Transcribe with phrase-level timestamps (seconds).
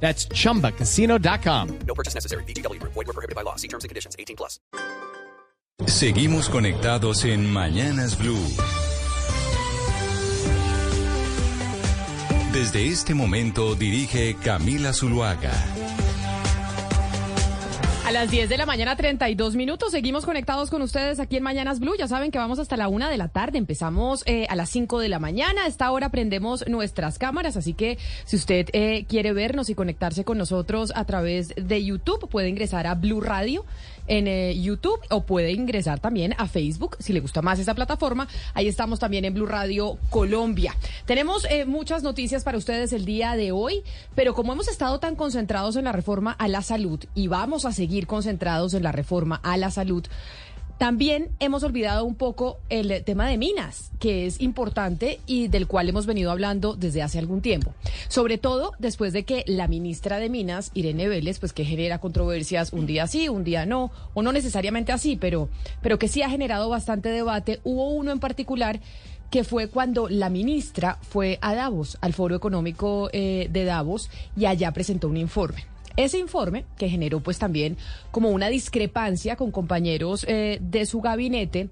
[0.00, 1.78] That's chumbacasino.com.
[1.86, 2.44] No purchase necessary.
[2.44, 2.80] BGW.
[2.82, 3.56] Void were prohibited by law.
[3.56, 4.14] See terms and conditions.
[4.18, 4.60] 18 plus.
[5.86, 8.38] Seguimos conectados en Mañanas Blue.
[12.52, 15.52] Desde este momento dirige Camila Zuluaga.
[18.06, 19.90] A las 10 de la mañana, 32 minutos.
[19.90, 21.96] Seguimos conectados con ustedes aquí en Mañanas Blue.
[21.98, 23.58] Ya saben que vamos hasta la una de la tarde.
[23.58, 25.64] Empezamos eh, a las 5 de la mañana.
[25.64, 27.56] A esta hora prendemos nuestras cámaras.
[27.56, 32.28] Así que si usted eh, quiere vernos y conectarse con nosotros a través de YouTube,
[32.28, 33.64] puede ingresar a Blue Radio
[34.06, 38.28] en eh, YouTube o puede ingresar también a Facebook si le gusta más esa plataforma.
[38.54, 40.74] Ahí estamos también en Blue Radio Colombia.
[41.06, 43.82] Tenemos eh, muchas noticias para ustedes el día de hoy,
[44.14, 47.72] pero como hemos estado tan concentrados en la reforma a la salud y vamos a
[47.72, 50.04] seguir concentrados en la reforma a la salud,
[50.78, 55.88] también hemos olvidado un poco el tema de minas, que es importante y del cual
[55.88, 57.74] hemos venido hablando desde hace algún tiempo.
[58.08, 62.72] Sobre todo después de que la ministra de Minas, Irene Vélez, pues que genera controversias
[62.72, 65.48] un día sí, un día no, o no necesariamente así, pero,
[65.80, 67.60] pero que sí ha generado bastante debate.
[67.64, 68.80] Hubo uno en particular
[69.30, 74.46] que fue cuando la ministra fue a Davos, al Foro Económico eh, de Davos, y
[74.46, 75.64] allá presentó un informe.
[75.96, 77.76] Ese informe, que generó pues también
[78.10, 81.70] como una discrepancia con compañeros eh, de su gabinete,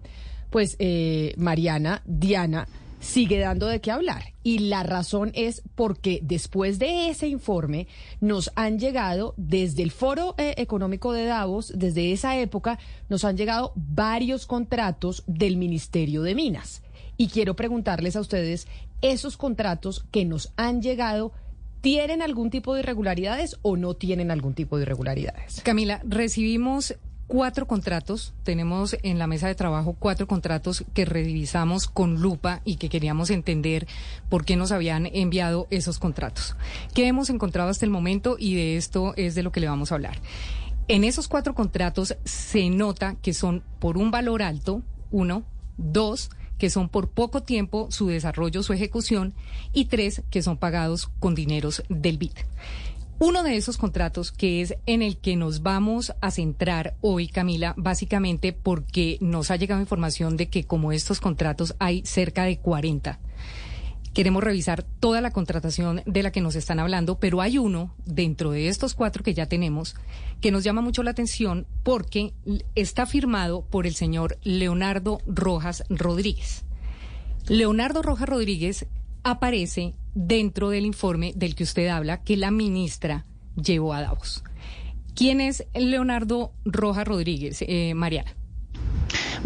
[0.50, 2.66] pues eh, Mariana, Diana,
[3.00, 4.33] sigue dando de qué hablar.
[4.42, 7.86] Y la razón es porque después de ese informe
[8.20, 12.78] nos han llegado, desde el Foro eh, Económico de Davos, desde esa época,
[13.09, 16.83] nos han llegado varios contratos del Ministerio de Minas.
[17.16, 18.66] Y quiero preguntarles a ustedes,
[19.03, 21.32] esos contratos que nos han llegado,
[21.84, 25.61] ¿tienen algún tipo de irregularidades o no tienen algún tipo de irregularidades?
[25.62, 26.97] Camila, recibimos
[27.27, 32.77] cuatro contratos, tenemos en la mesa de trabajo cuatro contratos que revisamos con lupa y
[32.77, 33.87] que queríamos entender
[34.31, 36.56] por qué nos habían enviado esos contratos.
[36.95, 38.37] ¿Qué hemos encontrado hasta el momento?
[38.39, 40.16] Y de esto es de lo que le vamos a hablar.
[40.89, 44.81] En esos cuatro contratos se nota que son por un valor alto,
[45.11, 45.45] uno,
[45.77, 46.31] dos,
[46.64, 49.34] que son por poco tiempo su desarrollo, su ejecución,
[49.75, 52.32] y tres, que son pagados con dineros del BID.
[53.19, 57.74] Uno de esos contratos que es en el que nos vamos a centrar hoy, Camila,
[57.76, 63.19] básicamente porque nos ha llegado información de que como estos contratos hay cerca de 40.
[64.14, 68.52] Queremos revisar toda la contratación de la que nos están hablando, pero hay uno dentro
[68.52, 69.97] de estos cuatro que ya tenemos
[70.41, 72.32] que nos llama mucho la atención porque
[72.76, 76.64] está firmado por el señor Leonardo Rojas Rodríguez.
[77.48, 78.86] Leonardo Rojas Rodríguez
[79.24, 83.26] aparece dentro del informe del que usted habla que la ministra
[83.56, 84.44] llevó a Davos.
[85.16, 88.36] ¿Quién es Leonardo Rojas Rodríguez, eh, Mariana?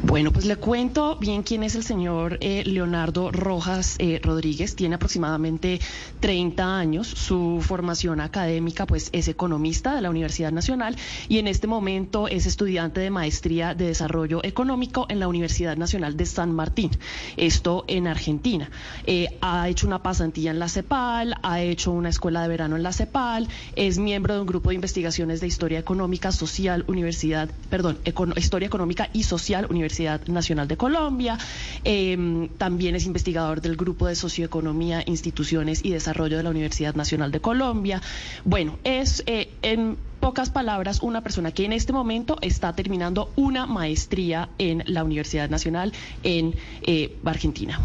[0.05, 4.77] Bueno, pues le cuento bien quién es el señor eh, Leonardo Rojas eh, Rodríguez.
[4.77, 5.81] Tiene aproximadamente
[6.21, 7.09] 30 años.
[7.09, 10.97] Su formación académica pues es economista de la Universidad Nacional
[11.29, 16.17] y en este momento es estudiante de maestría de desarrollo económico en la Universidad Nacional
[16.17, 16.93] de San Martín.
[17.37, 18.71] Esto en Argentina.
[19.05, 22.85] Eh, ha hecho una pasantía en la CEPAL, ha hecho una escuela de verano en
[22.85, 27.99] la CEPAL, es miembro de un grupo de investigaciones de historia económica, social, universidad, perdón,
[28.37, 29.88] historia económica y social, Universidad
[30.27, 31.39] Nacional de Colombia.
[31.85, 37.33] Eh, también es investigador del Grupo de Socioeconomía, Instituciones y Desarrollo de la Universidad Nacional
[37.33, 38.03] de Colombia.
[38.45, 39.97] Bueno, es eh, en
[40.29, 45.49] pocas palabras una persona que en este momento está terminando una maestría en la Universidad
[45.49, 47.81] Nacional en eh, Argentina.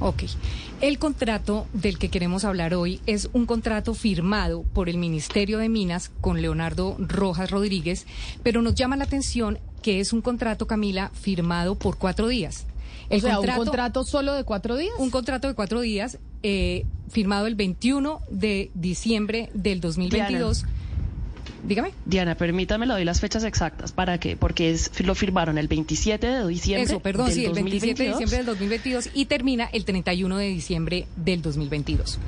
[0.00, 0.24] Ok.
[0.80, 5.68] El contrato del que queremos hablar hoy es un contrato firmado por el Ministerio de
[5.68, 8.08] Minas con Leonardo Rojas Rodríguez,
[8.42, 12.66] pero nos llama la atención que es un contrato, Camila, firmado por cuatro días.
[13.10, 14.94] El o sea, contrato, ¿un contrato solo de cuatro días?
[14.98, 20.64] Un contrato de cuatro días, eh, firmado el 21 de diciembre del 2022.
[21.64, 21.92] Dígame.
[22.04, 26.26] Diana, permítame, le doy las fechas exactas para que, porque es, lo firmaron el 27
[26.26, 26.84] de diciembre.
[26.84, 31.06] Eso, perdón, sí, el 27 de diciembre del 2022 y termina el 31 de diciembre
[31.16, 32.18] del 2022.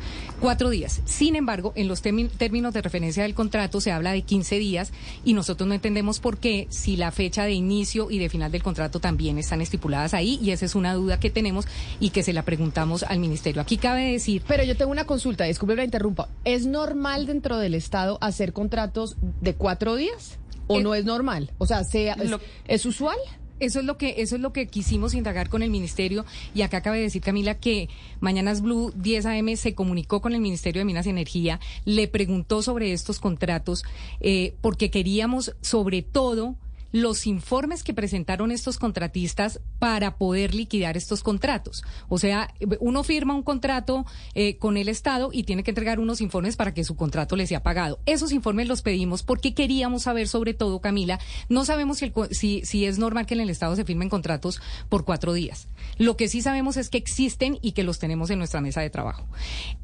[0.40, 1.02] Cuatro días.
[1.04, 4.92] Sin embargo, en los términos de referencia del contrato se habla de 15 días
[5.24, 8.62] y nosotros no entendemos por qué si la fecha de inicio y de final del
[8.62, 11.66] contrato también están estipuladas ahí y esa es una duda que tenemos
[11.98, 13.60] y que se la preguntamos al ministerio.
[13.60, 14.42] Aquí cabe decir.
[14.46, 16.28] Pero yo tengo una consulta, disculpe la interrumpa.
[16.44, 20.38] ¿Es normal dentro del Estado hacer contratos de cuatro días?
[20.66, 21.50] ¿O Eh, no es normal?
[21.58, 23.16] O sea, sea, es, Lo- ¿es usual?
[23.60, 26.24] Eso es lo que eso es lo que quisimos indagar con el ministerio
[26.54, 27.88] y acá acaba de decir Camila que
[28.20, 32.62] Mañanas Blue 10 AM se comunicó con el Ministerio de Minas y Energía, le preguntó
[32.62, 33.82] sobre estos contratos
[34.20, 36.54] eh, porque queríamos sobre todo
[36.92, 41.84] los informes que presentaron estos contratistas para poder liquidar estos contratos.
[42.08, 46.20] O sea, uno firma un contrato eh, con el Estado y tiene que entregar unos
[46.20, 48.00] informes para que su contrato le sea pagado.
[48.06, 51.18] Esos informes los pedimos porque queríamos saber, sobre todo, Camila,
[51.48, 54.60] no sabemos si, el si, si es normal que en el Estado se firmen contratos
[54.88, 55.68] por cuatro días.
[55.98, 58.90] Lo que sí sabemos es que existen y que los tenemos en nuestra mesa de
[58.90, 59.26] trabajo.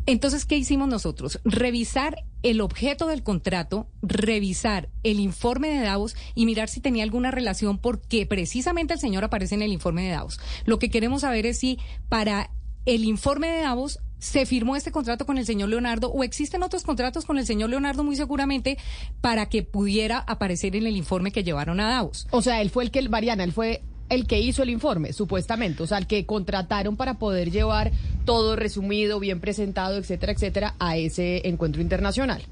[0.06, 1.41] Entonces, ¿qué hicimos nosotros?
[1.45, 7.31] Revisar el objeto del contrato, revisar el informe de Davos y mirar si tenía alguna
[7.31, 10.38] relación porque precisamente el señor aparece en el informe de Davos.
[10.67, 11.79] Lo que queremos saber es si
[12.11, 12.50] para
[12.85, 16.82] el informe de Davos se firmó este contrato con el señor Leonardo o existen otros
[16.85, 18.76] contratos con el señor Leonardo muy seguramente
[19.23, 22.26] para que pudiera aparecer en el informe que llevaron a Davos.
[22.31, 25.83] O sea, él fue el que, Mariana, él fue el que hizo el informe, supuestamente.
[25.83, 27.93] O sea, el que contrataron para poder llevar
[28.25, 32.43] todo resumido, bien presentado, etcétera, etcétera, a ese encuentro internacional.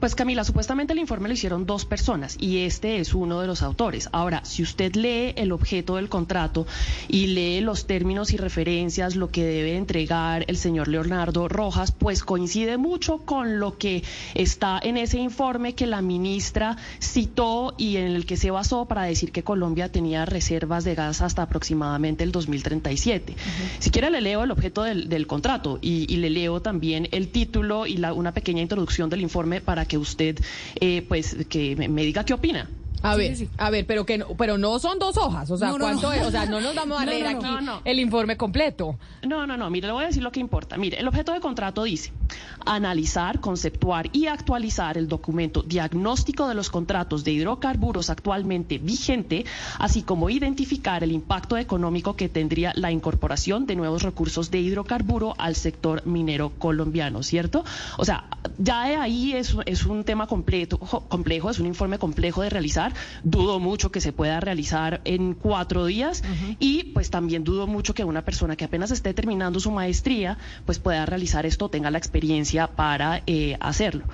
[0.00, 3.60] Pues Camila, supuestamente el informe lo hicieron dos personas y este es uno de los
[3.60, 4.08] autores.
[4.12, 6.66] Ahora, si usted lee el objeto del contrato
[7.06, 12.24] y lee los términos y referencias, lo que debe entregar el señor Leonardo Rojas, pues
[12.24, 14.02] coincide mucho con lo que
[14.34, 19.02] está en ese informe que la ministra citó y en el que se basó para
[19.02, 23.36] decir que Colombia tenía reservas de gas hasta aproximadamente el 2037.
[23.80, 27.28] Si quiere le leo el objeto del, del contrato y, y le leo también el
[27.28, 30.38] título y la- una pequeña introducción del informe para que usted
[30.80, 32.70] eh, pues que me, me diga qué opina.
[33.02, 33.48] A Sí, ver, sí.
[33.56, 36.08] a ver, pero que no, pero no son dos hojas, o sea, No, no, ¿cuánto
[36.08, 36.12] no.
[36.12, 36.22] es?
[36.22, 37.80] O sea, no nos vamos a No, leer aquí No, no.
[37.84, 38.98] el informe completo.
[39.26, 40.76] No, no, no, mire, le voy a decir lo que importa.
[40.76, 42.12] Mire, el objeto de contrato dice
[42.64, 49.44] analizar, conceptuar y actualizar el documento diagnóstico de los contratos de hidrocarburos actualmente vigente,
[49.78, 55.34] así como identificar el impacto económico que tendría la incorporación de nuevos recursos de hidrocarburo
[55.38, 57.64] al sector minero colombiano, ¿cierto?
[57.98, 58.24] O sea,
[58.58, 62.50] ya de ahí es, es un tema completo, jo- complejo, es un informe complejo de
[62.50, 62.92] realizar.
[63.24, 66.22] Dudo mucho que se pueda realizar en cuatro días
[66.58, 70.78] y pues también dudo mucho que una persona que apenas esté terminando su maestría pues
[70.78, 72.19] pueda realizar esto, tenga la experiencia
[72.76, 74.04] para eh, hacerlo.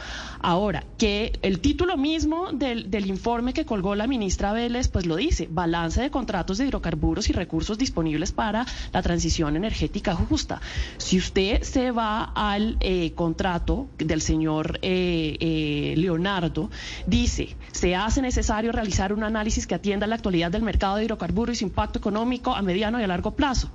[0.41, 5.49] Ahora, que el título mismo del, informe que colgó la ministra Vélez pues lo dice,
[5.51, 10.61] balance de contratos de hidrocarburos y recursos disponibles para la transición energética justa.
[10.99, 16.71] Si usted se va al eh, contrato del señor eh, Leonardo,
[17.07, 21.57] dice, se hace necesario realizar un análisis que atienda la actualidad del mercado de hidrocarburos
[21.57, 23.71] y su impacto económico a mediano y a largo plazo.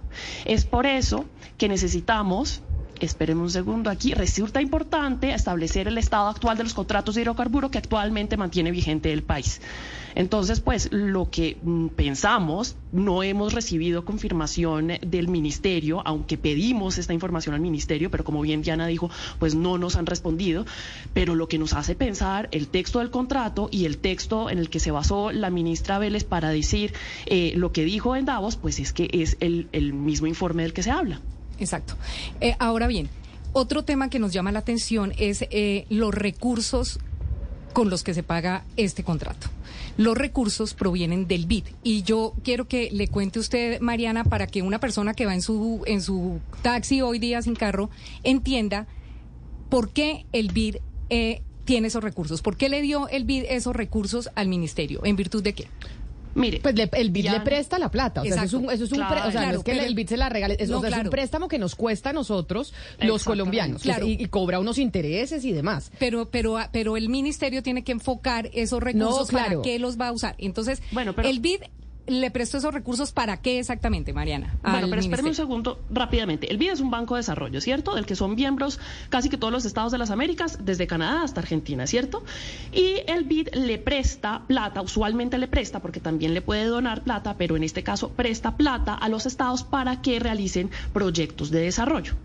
[0.46, 1.26] Es por eso
[1.58, 2.62] que necesitamos
[3.02, 4.14] Esperemos un segundo aquí.
[4.14, 9.12] Resulta importante establecer el estado actual de los contratos de hidrocarburo que actualmente mantiene vigente
[9.12, 9.60] el país.
[10.14, 17.14] Entonces, pues lo que mm, pensamos, no hemos recibido confirmación del ministerio, aunque pedimos esta
[17.14, 19.10] información al ministerio, pero como bien Diana dijo,
[19.40, 20.68] pues no nos han respondido.
[21.16, 24.70] Pero lo que nos hace pensar el texto del contrato y el texto en el
[24.70, 26.94] que se basó la ministra Vélez para decir
[27.26, 30.74] eh, lo que dijo en Davos, pues es que es el, el mismo informe del
[30.74, 31.20] que se habla.
[31.62, 31.96] Exacto.
[32.42, 33.10] Eh, ahora bien,
[33.54, 37.00] otro tema que nos llama la atención es eh, los recursos
[37.74, 39.48] con los que se paga este contrato.
[39.98, 44.62] Los recursos provienen del BID y yo quiero que le cuente usted, Mariana, para que
[44.62, 47.90] una persona que va en su en su taxi hoy día sin carro
[48.24, 48.88] entienda
[49.70, 50.78] por qué el BID
[51.10, 55.16] eh, tiene esos recursos, por qué le dio el BID esos recursos al ministerio, en
[55.16, 55.68] virtud de qué.
[56.36, 58.22] Mire, Pues le- el BID le presta la plata.
[58.22, 59.16] O sea, eso es un, eso es un Claro.
[59.16, 60.90] pre- o sea, no es que el BID se la regale, es, o No, sea,
[60.90, 64.06] es un préstamo que nos cuesta a nosotros, los colombianos, Claro.
[64.08, 65.92] y, y cobra unos intereses y demás.
[66.00, 69.50] Pero, pero, pero el ministerio tiene que enfocar esos recursos claro.
[69.50, 70.36] para qué los va a usar.
[70.38, 71.62] Entonces, Bueno, pero- el BID
[72.08, 74.56] le prestó esos recursos para qué exactamente, Mariana.
[74.64, 76.52] Bueno, pero espéreme un segundo rápidamente.
[76.52, 77.96] El BID es un banco de desarrollo, ¿cierto?
[77.96, 78.80] Del que son miembros
[79.10, 82.24] casi que todos los estados de las Américas, desde Canadá hasta Argentina, ¿cierto?
[82.72, 87.36] Y el BID le presta plata, usualmente le presta, porque también le puede donar plata,
[87.38, 92.16] pero en este caso presta plata a los estados para que realicen proyectos de desarrollo.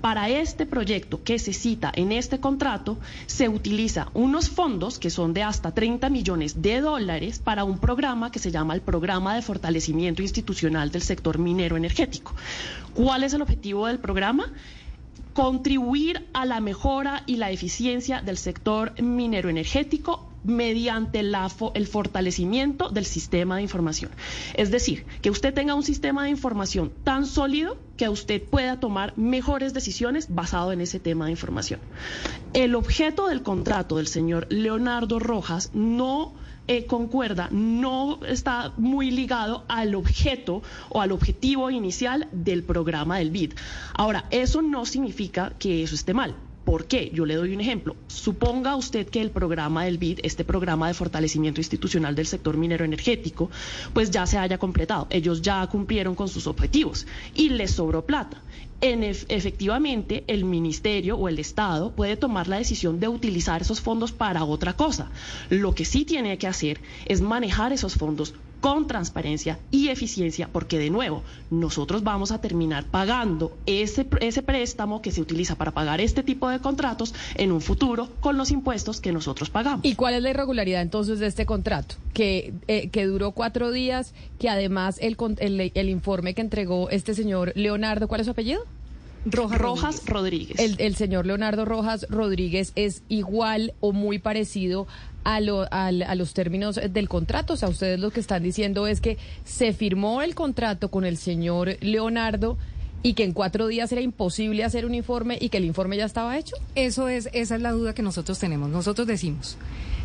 [0.00, 5.32] Para este proyecto que se cita en este contrato, se utiliza unos fondos que son
[5.32, 9.42] de hasta 30 millones de dólares para un programa que se llama el Programa de
[9.42, 12.34] Fortalecimiento Institucional del Sector Minero Energético.
[12.94, 14.52] ¿Cuál es el objetivo del programa?
[15.32, 22.88] Contribuir a la mejora y la eficiencia del sector minero energético mediante la el fortalecimiento
[22.88, 24.10] del sistema de información.
[24.54, 29.16] Es decir, que usted tenga un sistema de información tan sólido que usted pueda tomar
[29.16, 31.80] mejores decisiones basado en ese tema de información.
[32.54, 36.34] El objeto del contrato del señor Leonardo Rojas no
[36.68, 43.30] eh, concuerda no está muy ligado al objeto o al objetivo inicial del programa del
[43.30, 43.54] BID.
[43.94, 46.34] Ahora, eso no significa que eso esté mal.
[46.64, 47.10] ¿Por qué?
[47.12, 47.96] Yo le doy un ejemplo.
[48.06, 52.84] Suponga usted que el programa del BID, este programa de fortalecimiento institucional del sector minero
[52.84, 53.50] energético,
[53.92, 55.08] pues ya se haya completado.
[55.10, 58.42] Ellos ya cumplieron con sus objetivos y les sobró plata.
[58.80, 64.12] En efectivamente, el ministerio o el Estado puede tomar la decisión de utilizar esos fondos
[64.12, 65.10] para otra cosa.
[65.50, 70.78] Lo que sí tiene que hacer es manejar esos fondos con transparencia y eficiencia, porque
[70.78, 76.00] de nuevo, nosotros vamos a terminar pagando ese, ese préstamo que se utiliza para pagar
[76.00, 79.84] este tipo de contratos en un futuro con los impuestos que nosotros pagamos.
[79.84, 81.96] ¿Y cuál es la irregularidad entonces de este contrato?
[82.14, 87.14] Que, eh, que duró cuatro días, que además el, el, el informe que entregó este
[87.14, 88.62] señor Leonardo, ¿cuál es su apellido?
[89.24, 90.58] Rojas, Rojas Rodríguez.
[90.58, 94.86] El, el, señor Leonardo Rojas Rodríguez es igual o muy parecido
[95.24, 97.54] a, lo, a, los términos del contrato.
[97.54, 101.16] O sea, ustedes lo que están diciendo es que se firmó el contrato con el
[101.16, 102.56] señor Leonardo
[103.02, 106.04] y que en cuatro días era imposible hacer un informe y que el informe ya
[106.04, 106.56] estaba hecho.
[106.74, 108.70] Eso es, esa es la duda que nosotros tenemos.
[108.70, 109.56] Nosotros decimos,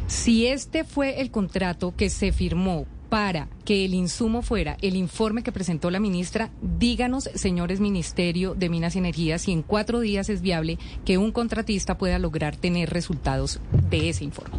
[0.08, 5.44] si este fue el contrato que se firmó para que el insumo fuera el informe
[5.44, 10.30] que presentó la ministra, díganos, señores Ministerio de Minas y Energía, si en cuatro días
[10.30, 13.60] es viable que un contratista pueda lograr tener resultados
[13.90, 14.58] de ese informe.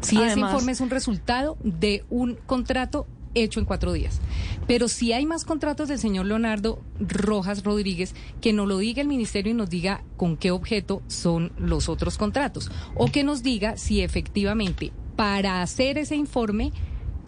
[0.00, 4.20] Si Además, ese informe es un resultado de un contrato hecho en cuatro días.
[4.66, 9.08] Pero si hay más contratos del señor Leonardo Rojas Rodríguez, que nos lo diga el
[9.08, 12.70] ministerio y nos diga con qué objeto son los otros contratos.
[12.94, 16.72] O que nos diga si efectivamente para hacer ese informe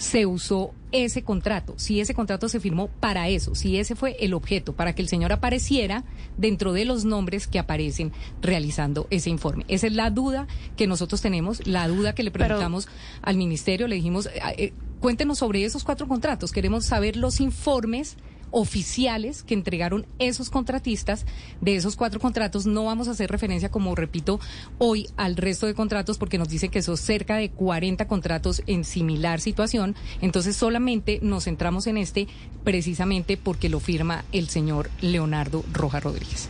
[0.03, 4.35] se usó ese contrato, si ese contrato se firmó para eso, si ese fue el
[4.35, 6.03] objeto, para que el señor apareciera
[6.37, 9.65] dentro de los nombres que aparecen realizando ese informe.
[9.69, 12.99] Esa es la duda que nosotros tenemos, la duda que le preguntamos Pero...
[13.23, 14.29] al ministerio, le dijimos,
[14.59, 18.17] eh, cuéntenos sobre esos cuatro contratos, queremos saber los informes
[18.53, 21.27] oficiales que entregaron esos contratistas
[21.61, 22.67] de esos cuatro contratos.
[22.67, 24.39] No vamos a hacer referencia, como repito,
[24.79, 28.85] hoy al resto de contratos porque nos dicen que son cerca de 40 contratos en
[28.85, 29.97] similar situación.
[30.21, 32.29] Entonces solamente nos centramos en este
[32.63, 36.49] precisamente porque lo firma el señor Leonardo Rojas Rodríguez.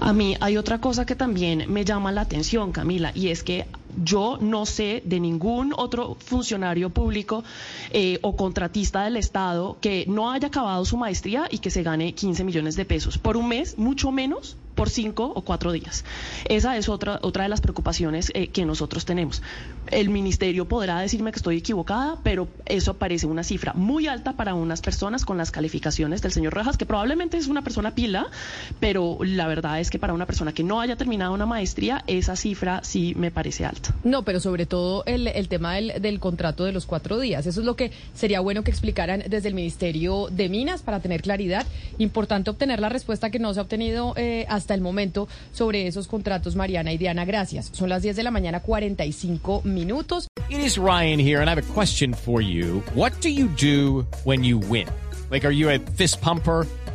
[0.00, 3.66] A mí hay otra cosa que también me llama la atención, Camila, y es que
[4.04, 7.44] yo no sé de ningún otro funcionario público
[7.90, 12.14] eh, o contratista del Estado que no haya acabado su maestría y que se gane
[12.14, 16.04] 15 millones de pesos por un mes, mucho menos por cinco o cuatro días.
[16.48, 19.42] Esa es otra, otra de las preocupaciones eh, que nosotros tenemos.
[19.90, 24.54] El ministerio podrá decirme que estoy equivocada, pero eso parece una cifra muy alta para
[24.54, 28.28] unas personas con las calificaciones del señor Rojas, que probablemente es una persona pila,
[28.78, 32.36] pero la verdad es que para una persona que no haya terminado una maestría, esa
[32.36, 33.96] cifra sí me parece alta.
[34.04, 37.46] No, pero sobre todo el, tema del, contrato de los cuatro días.
[37.46, 41.22] Eso es lo que sería bueno que explicaran desde el Ministerio de Minas para tener
[41.22, 41.66] claridad.
[41.98, 46.08] Importante obtener la respuesta que no se ha obtenido eh, hasta el momento sobre esos
[46.08, 47.24] contratos, Mariana y Diana.
[47.24, 47.70] Gracias.
[47.72, 50.28] Son las 10 de la mañana, 45 minutos.
[50.50, 52.82] It is Ryan here, and I have a question for you.
[52.94, 54.86] What do you do when you win?
[55.30, 56.66] Like, are you a fist pumper?